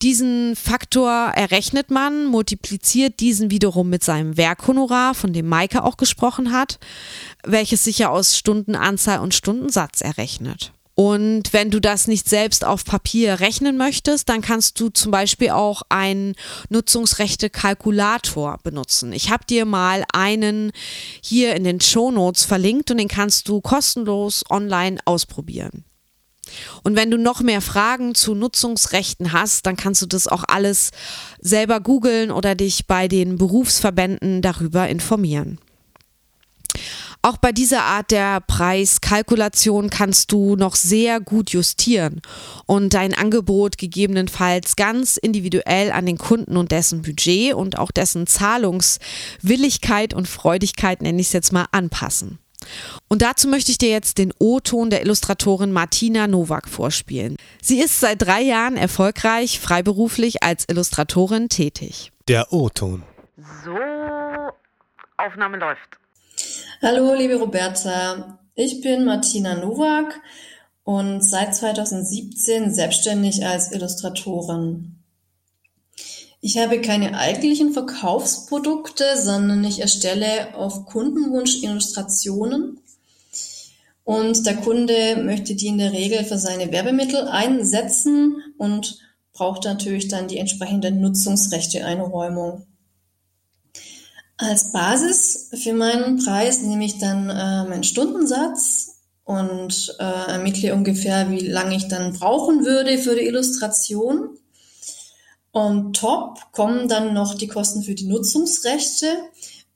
[0.03, 6.53] Diesen Faktor errechnet man, multipliziert diesen wiederum mit seinem Werkhonorar, von dem Maike auch gesprochen
[6.53, 6.79] hat,
[7.45, 10.73] welches sich ja aus Stundenanzahl und Stundensatz errechnet.
[10.97, 15.51] Und wenn du das nicht selbst auf Papier rechnen möchtest, dann kannst du zum Beispiel
[15.51, 16.35] auch einen
[16.69, 19.13] Nutzungsrechte-Kalkulator benutzen.
[19.13, 20.71] Ich habe dir mal einen
[21.21, 25.85] hier in den Show Notes verlinkt und den kannst du kostenlos online ausprobieren.
[26.83, 30.91] Und wenn du noch mehr Fragen zu Nutzungsrechten hast, dann kannst du das auch alles
[31.41, 35.59] selber googeln oder dich bei den Berufsverbänden darüber informieren.
[37.27, 42.21] Auch bei dieser Art der Preiskalkulation kannst du noch sehr gut justieren
[42.67, 48.27] und dein Angebot gegebenenfalls ganz individuell an den Kunden und dessen Budget und auch dessen
[48.27, 52.41] Zahlungswilligkeit und Freudigkeit, nenne ich es jetzt mal, anpassen.
[53.09, 57.37] Und dazu möchte ich dir jetzt den O-Ton der Illustratorin Martina Nowak vorspielen.
[57.63, 62.13] Sie ist seit drei Jahren erfolgreich freiberuflich als Illustratorin tätig.
[62.29, 63.03] Der O-Ton.
[63.65, 63.77] So,
[65.17, 65.99] Aufnahme läuft.
[66.83, 68.39] Hallo, liebe Roberta.
[68.55, 70.21] Ich bin Martina Nowak
[70.85, 74.94] und seit 2017 selbstständig als Illustratorin.
[76.47, 82.81] Ich habe keine eigentlichen Verkaufsprodukte, sondern ich erstelle auf Kundenwunsch Illustrationen.
[84.05, 88.99] Und der Kunde möchte die in der Regel für seine Werbemittel einsetzen und
[89.33, 92.67] braucht natürlich dann die entsprechende Nutzungsrechte-Einräumung.
[94.37, 101.31] Als Basis für meinen Preis nehme ich dann äh, meinen Stundensatz und äh, ermittle ungefähr,
[101.31, 104.37] wie lange ich dann brauchen würde für die Illustration.
[105.55, 109.07] On top kommen dann noch die Kosten für die Nutzungsrechte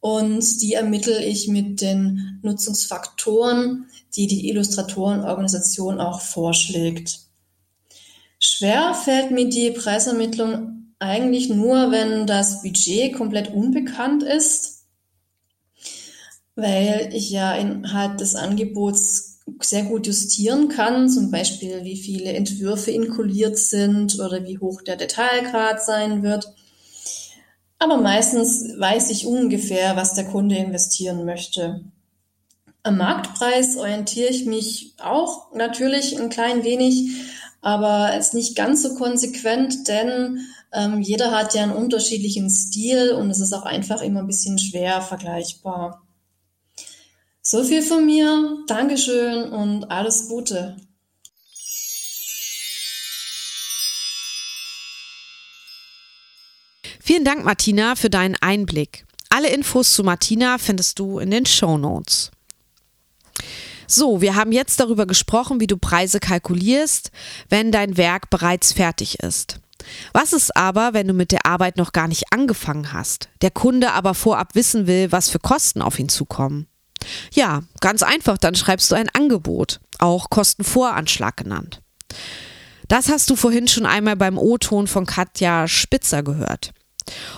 [0.00, 3.86] und die ermittle ich mit den Nutzungsfaktoren,
[4.16, 7.20] die die Illustratorenorganisation auch vorschlägt.
[8.40, 14.84] Schwer fällt mir die Preisermittlung eigentlich nur, wenn das Budget komplett unbekannt ist,
[16.56, 22.90] weil ich ja innerhalb des Angebots sehr gut justieren kann, zum Beispiel wie viele Entwürfe
[22.90, 26.52] inkludiert sind oder wie hoch der Detailgrad sein wird.
[27.78, 31.84] Aber meistens weiß ich ungefähr, was der Kunde investieren möchte.
[32.82, 37.10] Am Marktpreis orientiere ich mich auch natürlich ein klein wenig,
[37.60, 40.40] aber ist nicht ganz so konsequent, denn
[40.72, 44.58] ähm, jeder hat ja einen unterschiedlichen Stil und es ist auch einfach immer ein bisschen
[44.58, 46.02] schwer vergleichbar.
[47.50, 48.58] So viel von mir.
[48.66, 50.76] Dankeschön und alles Gute.
[57.00, 59.06] Vielen Dank, Martina, für deinen Einblick.
[59.30, 62.30] Alle Infos zu Martina findest du in den Show Notes.
[63.86, 67.10] So, wir haben jetzt darüber gesprochen, wie du Preise kalkulierst,
[67.48, 69.58] wenn dein Werk bereits fertig ist.
[70.12, 73.92] Was ist aber, wenn du mit der Arbeit noch gar nicht angefangen hast, der Kunde
[73.92, 76.68] aber vorab wissen will, was für Kosten auf ihn zukommen?
[77.32, 81.80] Ja, ganz einfach, dann schreibst du ein Angebot, auch Kostenvoranschlag genannt.
[82.88, 86.72] Das hast du vorhin schon einmal beim O-Ton von Katja Spitzer gehört.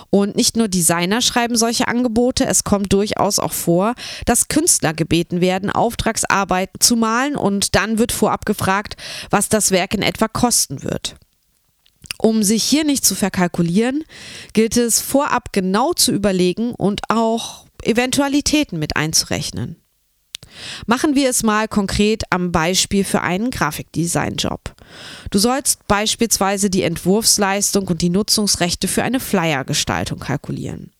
[0.09, 3.95] Und nicht nur Designer schreiben solche Angebote, es kommt durchaus auch vor,
[4.25, 8.95] dass Künstler gebeten werden, Auftragsarbeiten zu malen und dann wird vorab gefragt,
[9.29, 11.15] was das Werk in etwa kosten wird.
[12.17, 14.03] Um sich hier nicht zu verkalkulieren,
[14.53, 19.77] gilt es vorab genau zu überlegen und auch Eventualitäten mit einzurechnen.
[20.85, 24.73] Machen wir es mal konkret am Beispiel für einen Grafikdesign-Job.
[25.29, 30.91] Du sollst beispielsweise die Entwurfsleistung und die Nutzungsrechte für eine Flyer-Gestaltung kalkulieren.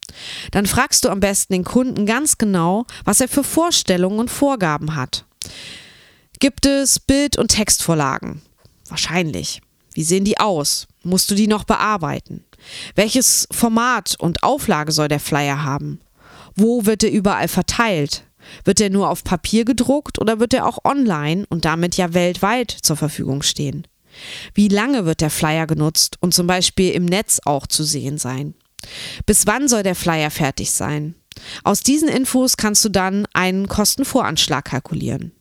[0.51, 4.95] Dann fragst du am besten den Kunden ganz genau, was er für Vorstellungen und Vorgaben
[4.95, 5.25] hat.
[6.39, 8.41] Gibt es Bild- und Textvorlagen?
[8.87, 9.61] Wahrscheinlich.
[9.93, 10.87] Wie sehen die aus?
[11.03, 12.45] Musst du die noch bearbeiten?
[12.95, 15.99] Welches Format und Auflage soll der Flyer haben?
[16.55, 18.23] Wo wird er überall verteilt?
[18.63, 22.71] Wird er nur auf Papier gedruckt oder wird er auch online und damit ja weltweit
[22.71, 23.87] zur Verfügung stehen?
[24.53, 28.55] Wie lange wird der Flyer genutzt und zum Beispiel im Netz auch zu sehen sein?
[29.25, 31.15] Bis wann soll der Flyer fertig sein?
[31.63, 35.31] Aus diesen Infos kannst du dann einen Kostenvoranschlag kalkulieren.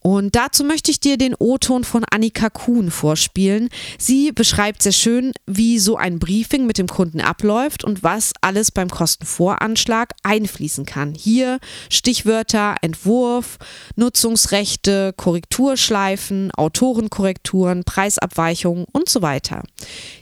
[0.00, 3.68] Und dazu möchte ich dir den O-Ton von Annika Kuhn vorspielen.
[3.98, 8.70] Sie beschreibt sehr schön, wie so ein Briefing mit dem Kunden abläuft und was alles
[8.70, 11.14] beim Kostenvoranschlag einfließen kann.
[11.14, 13.58] Hier Stichwörter Entwurf,
[13.96, 19.62] Nutzungsrechte, Korrekturschleifen, Autorenkorrekturen, Preisabweichungen und so weiter.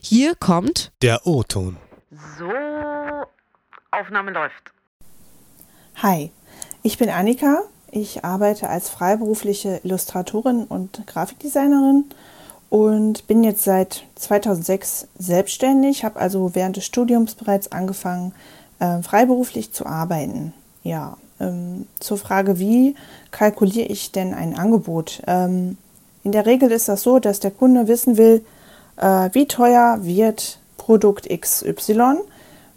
[0.02, 1.76] Hier kommt der O-Ton.
[2.38, 2.50] So,
[3.90, 4.72] Aufnahme läuft.
[5.96, 6.30] Hi,
[6.82, 12.04] ich bin Annika, ich arbeite als freiberufliche Illustratorin und Grafikdesignerin
[12.70, 18.32] und bin jetzt seit 2006 selbstständig, habe also während des Studiums bereits angefangen,
[18.78, 20.52] äh, freiberuflich zu arbeiten.
[20.82, 22.94] Ja, ähm, zur Frage, wie
[23.30, 25.22] kalkuliere ich denn ein Angebot?
[25.26, 25.78] Ähm,
[26.24, 28.44] in der Regel ist das so, dass der Kunde wissen will,
[28.96, 32.18] äh, wie teuer wird Produkt XY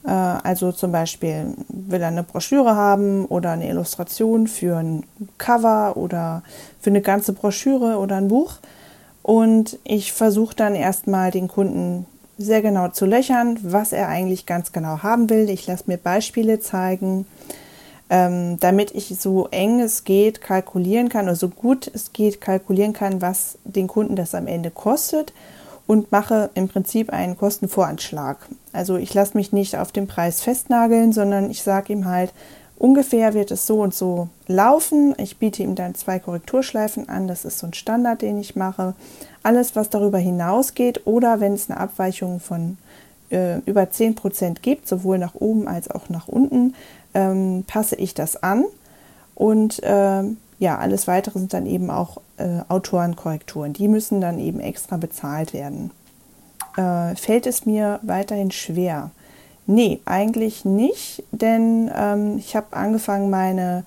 [0.10, 5.04] also zum Beispiel will er eine Broschüre haben oder eine Illustration für ein
[5.38, 6.42] Cover oder
[6.80, 8.56] für eine ganze Broschüre oder ein Buch.
[9.22, 12.08] Und ich versuche dann erstmal den Kunden
[12.40, 15.50] sehr genau zu löchern, was er eigentlich ganz genau haben will.
[15.50, 17.28] Ich lasse mir Beispiele zeigen,
[18.10, 22.94] ähm, damit ich so eng es geht kalkulieren kann oder so gut es geht kalkulieren
[22.94, 25.34] kann, was den Kunden das am Ende kostet
[25.92, 28.38] und mache im Prinzip einen Kostenvoranschlag.
[28.72, 32.32] Also ich lasse mich nicht auf den Preis festnageln, sondern ich sage ihm halt,
[32.78, 35.14] ungefähr wird es so und so laufen.
[35.18, 38.94] Ich biete ihm dann zwei Korrekturschleifen an, das ist so ein Standard, den ich mache.
[39.44, 42.78] Alles, was darüber hinausgeht oder wenn es eine Abweichung von
[43.30, 46.74] äh, über 10% gibt, sowohl nach oben als auch nach unten,
[47.14, 48.64] ähm, passe ich das an.
[49.36, 50.24] Und äh,
[50.62, 53.74] ja, alles weitere sind dann eben auch äh, Autorenkorrekturen.
[53.74, 55.90] Die müssen dann eben extra bezahlt werden.
[56.78, 59.10] Äh, fällt es mir weiterhin schwer?
[59.66, 63.86] Nee, eigentlich nicht, denn ähm, ich habe angefangen, meine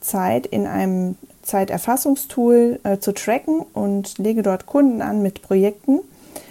[0.00, 6.00] Zeit in einem Zeiterfassungstool äh, zu tracken und lege dort Kunden an mit Projekten,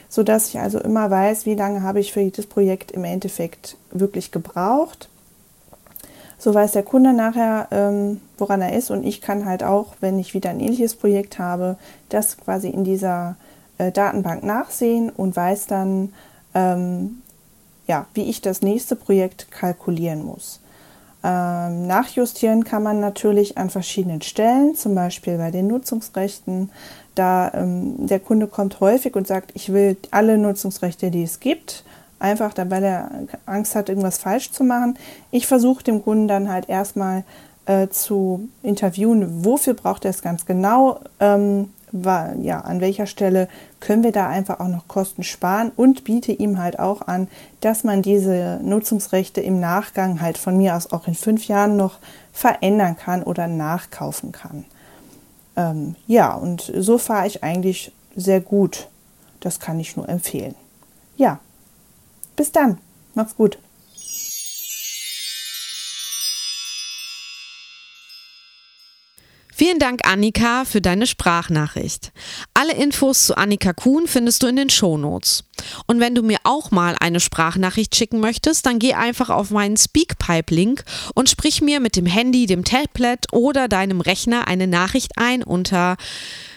[0.10, 4.32] sodass ich also immer weiß, wie lange habe ich für jedes Projekt im Endeffekt wirklich
[4.32, 5.10] gebraucht
[6.38, 10.20] so weiß der Kunde nachher, ähm, woran er ist und ich kann halt auch, wenn
[10.20, 11.78] ich wieder ein ähnliches Projekt habe,
[12.10, 13.36] das quasi in dieser
[13.78, 16.14] äh, Datenbank nachsehen und weiß dann,
[16.54, 17.22] ähm,
[17.88, 20.60] ja, wie ich das nächste Projekt kalkulieren muss.
[21.24, 26.70] Ähm, nachjustieren kann man natürlich an verschiedenen Stellen, zum Beispiel bei den Nutzungsrechten.
[27.16, 31.84] Da ähm, der Kunde kommt häufig und sagt, ich will alle Nutzungsrechte, die es gibt
[32.20, 33.12] einfach, weil er
[33.46, 34.98] Angst hat, irgendwas falsch zu machen.
[35.32, 37.24] Ich versuche dem Kunden dann halt erstmal
[37.66, 43.48] äh, zu interviewen, wofür braucht er es ganz genau, ähm, war, ja, an welcher Stelle
[43.80, 47.28] können wir da einfach auch noch Kosten sparen und biete ihm halt auch an,
[47.62, 52.00] dass man diese Nutzungsrechte im Nachgang halt von mir aus auch in fünf Jahren noch
[52.34, 54.66] verändern kann oder nachkaufen kann.
[55.56, 58.90] Ähm, ja, und so fahre ich eigentlich sehr gut.
[59.40, 60.56] Das kann ich nur empfehlen.
[61.16, 61.40] Ja,
[62.36, 62.78] bis dann.
[63.14, 63.58] Mach's gut.
[69.58, 72.12] Vielen Dank, Annika, für deine Sprachnachricht.
[72.54, 75.46] Alle Infos zu Annika Kuhn findest du in den Shownotes.
[75.88, 79.78] Und wenn du mir auch mal eine Sprachnachricht schicken möchtest, dann geh einfach auf meinen
[79.78, 80.84] Speakpipe-Link
[81.14, 85.96] und sprich mir mit dem Handy, dem Tablet oder deinem Rechner eine Nachricht ein unter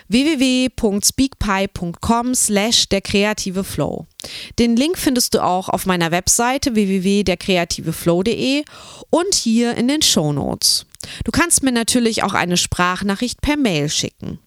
[0.09, 4.07] www.speakpipe.com slash der kreative Flow.
[4.59, 8.65] Den Link findest du auch auf meiner Webseite www.derkreativeflow.de
[9.11, 10.87] und hier in den Show Notes.
[11.25, 14.39] Du kannst mir natürlich auch eine Sprachnachricht per Mail schicken.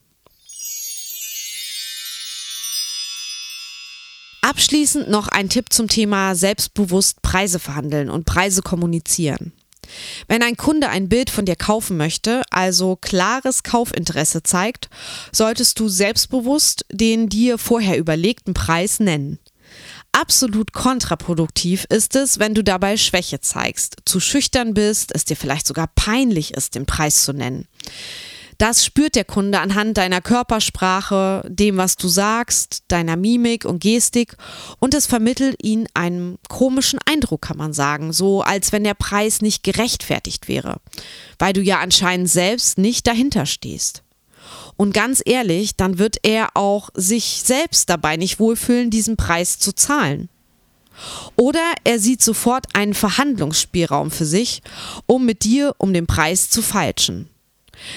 [4.42, 9.54] Abschließend noch ein Tipp zum Thema selbstbewusst Preise verhandeln und Preise kommunizieren.
[10.28, 14.90] Wenn ein Kunde ein Bild von dir kaufen möchte, also klares Kaufinteresse zeigt,
[15.32, 19.40] solltest du selbstbewusst den dir vorher überlegten Preis nennen.
[20.12, 25.66] Absolut kontraproduktiv ist es, wenn du dabei Schwäche zeigst, zu schüchtern bist, es dir vielleicht
[25.66, 27.68] sogar peinlich ist, den Preis zu nennen.
[28.62, 34.38] Das spürt der Kunde anhand deiner Körpersprache, dem, was du sagst, deiner Mimik und Gestik
[34.78, 39.42] und es vermittelt ihn einen komischen Eindruck, kann man sagen, so als wenn der Preis
[39.42, 40.76] nicht gerechtfertigt wäre,
[41.40, 44.04] weil du ja anscheinend selbst nicht dahinter stehst.
[44.78, 49.74] Und ganz ehrlich, dann wird er auch sich selbst dabei nicht wohlfühlen, diesen Preis zu
[49.74, 50.30] zahlen.
[51.36, 54.62] Oder er sieht sofort einen Verhandlungsspielraum für sich,
[55.08, 57.28] um mit dir um den Preis zu feilschen.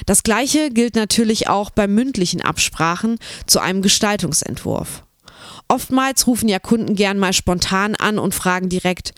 [0.07, 5.05] Das gleiche gilt natürlich auch bei mündlichen Absprachen zu einem Gestaltungsentwurf.
[5.68, 9.14] Oftmals rufen ja Kunden gern mal spontan an und fragen direkt,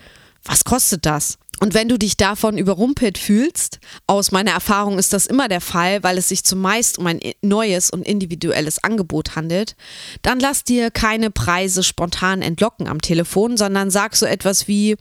[0.46, 1.38] was kostet das?
[1.58, 6.02] Und wenn du dich davon überrumpelt fühlst, aus meiner Erfahrung ist das immer der Fall,
[6.02, 9.74] weil es sich zumeist um ein neues und individuelles Angebot handelt,
[10.20, 14.96] dann lass dir keine Preise spontan entlocken am Telefon, sondern sag so etwas wie,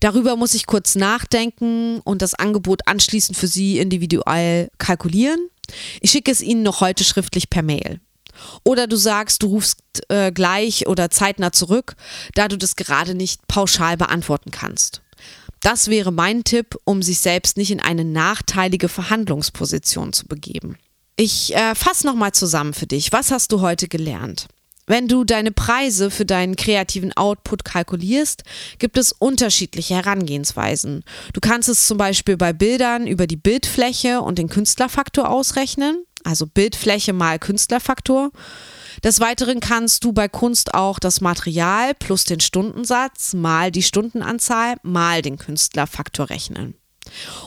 [0.00, 5.48] darüber muss ich kurz nachdenken und das Angebot anschließend für Sie individuell kalkulieren.
[6.00, 8.00] Ich schicke es Ihnen noch heute schriftlich per Mail.
[8.62, 11.94] Oder du sagst, du rufst äh, gleich oder zeitnah zurück,
[12.34, 15.02] da du das gerade nicht pauschal beantworten kannst.
[15.62, 20.76] Das wäre mein Tipp, um sich selbst nicht in eine nachteilige Verhandlungsposition zu begeben.
[21.16, 23.12] Ich äh, fasse nochmal zusammen für dich.
[23.12, 24.48] Was hast du heute gelernt?
[24.86, 28.42] Wenn du deine Preise für deinen kreativen Output kalkulierst,
[28.78, 31.04] gibt es unterschiedliche Herangehensweisen.
[31.32, 36.46] Du kannst es zum Beispiel bei Bildern über die Bildfläche und den Künstlerfaktor ausrechnen, also
[36.46, 38.30] Bildfläche mal Künstlerfaktor.
[39.02, 44.76] Des Weiteren kannst du bei Kunst auch das Material plus den Stundensatz mal die Stundenanzahl
[44.82, 46.74] mal den Künstlerfaktor rechnen.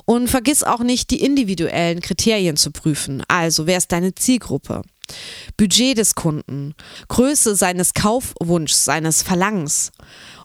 [0.05, 3.23] Und vergiss auch nicht, die individuellen Kriterien zu prüfen.
[3.27, 4.83] Also, wer ist deine Zielgruppe?
[5.55, 6.75] Budget des Kunden,
[7.07, 9.91] Größe seines Kaufwunschs, seines Verlangens,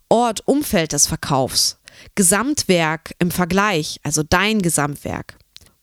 [0.08, 1.78] Ort, Umfeld des Verkaufs,
[2.14, 5.36] Gesamtwerk im Vergleich, also dein Gesamtwerk,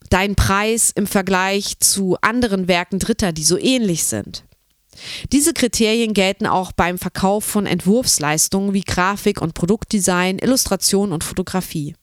[0.10, 4.43] dein Preis im Vergleich zu anderen Werken Dritter, die so ähnlich sind.
[5.32, 11.95] Diese Kriterien gelten auch beim Verkauf von Entwurfsleistungen wie Grafik und Produktdesign, Illustration und Fotografie.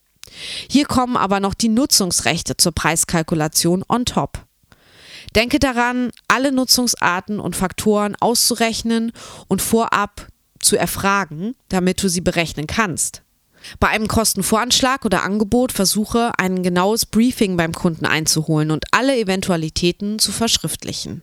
[0.69, 4.45] Hier kommen aber noch die Nutzungsrechte zur Preiskalkulation on top.
[5.35, 9.11] Denke daran, alle Nutzungsarten und Faktoren auszurechnen
[9.47, 10.27] und vorab
[10.59, 13.23] zu erfragen, damit du sie berechnen kannst.
[13.79, 20.19] Bei einem Kostenvoranschlag oder Angebot versuche, ein genaues Briefing beim Kunden einzuholen und alle Eventualitäten
[20.19, 21.21] zu verschriftlichen.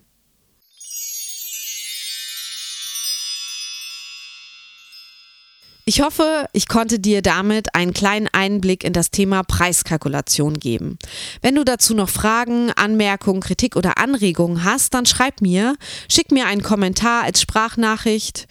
[5.86, 10.98] Ich hoffe, ich konnte dir damit einen kleinen Einblick in das Thema Preiskalkulation geben.
[11.42, 15.76] Wenn du dazu noch Fragen, Anmerkungen, Kritik oder Anregungen hast, dann schreib mir,
[16.10, 18.46] schick mir einen Kommentar als Sprachnachricht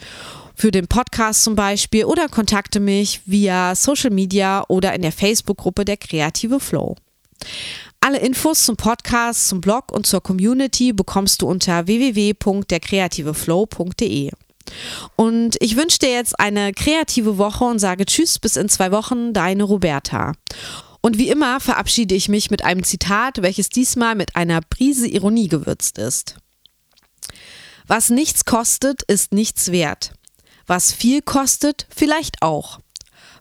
[0.56, 5.84] für den Podcast zum Beispiel oder kontakte mich via Social Media oder in der Facebook-Gruppe
[5.86, 6.96] der Kreative Flow.
[8.00, 14.30] Alle Infos zum Podcast, zum Blog und zur Community bekommst du unter www.derkreativeflow.de.
[15.16, 19.34] Und ich wünsche dir jetzt eine kreative Woche und sage Tschüss bis in zwei Wochen,
[19.34, 20.34] deine Roberta.
[21.02, 25.50] Und wie immer verabschiede ich mich mit einem Zitat, welches diesmal mit einer Prise Ironie
[25.50, 26.38] gewürzt ist.
[27.88, 30.14] Was nichts kostet, ist nichts wert.
[30.66, 32.80] Was viel kostet, vielleicht auch.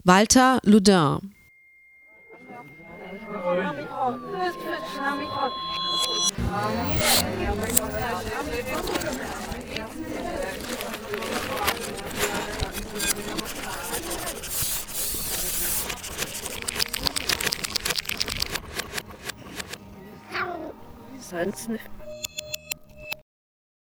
[0.04, 1.32] Walter Ludin.
[21.20, 21.70] Sonst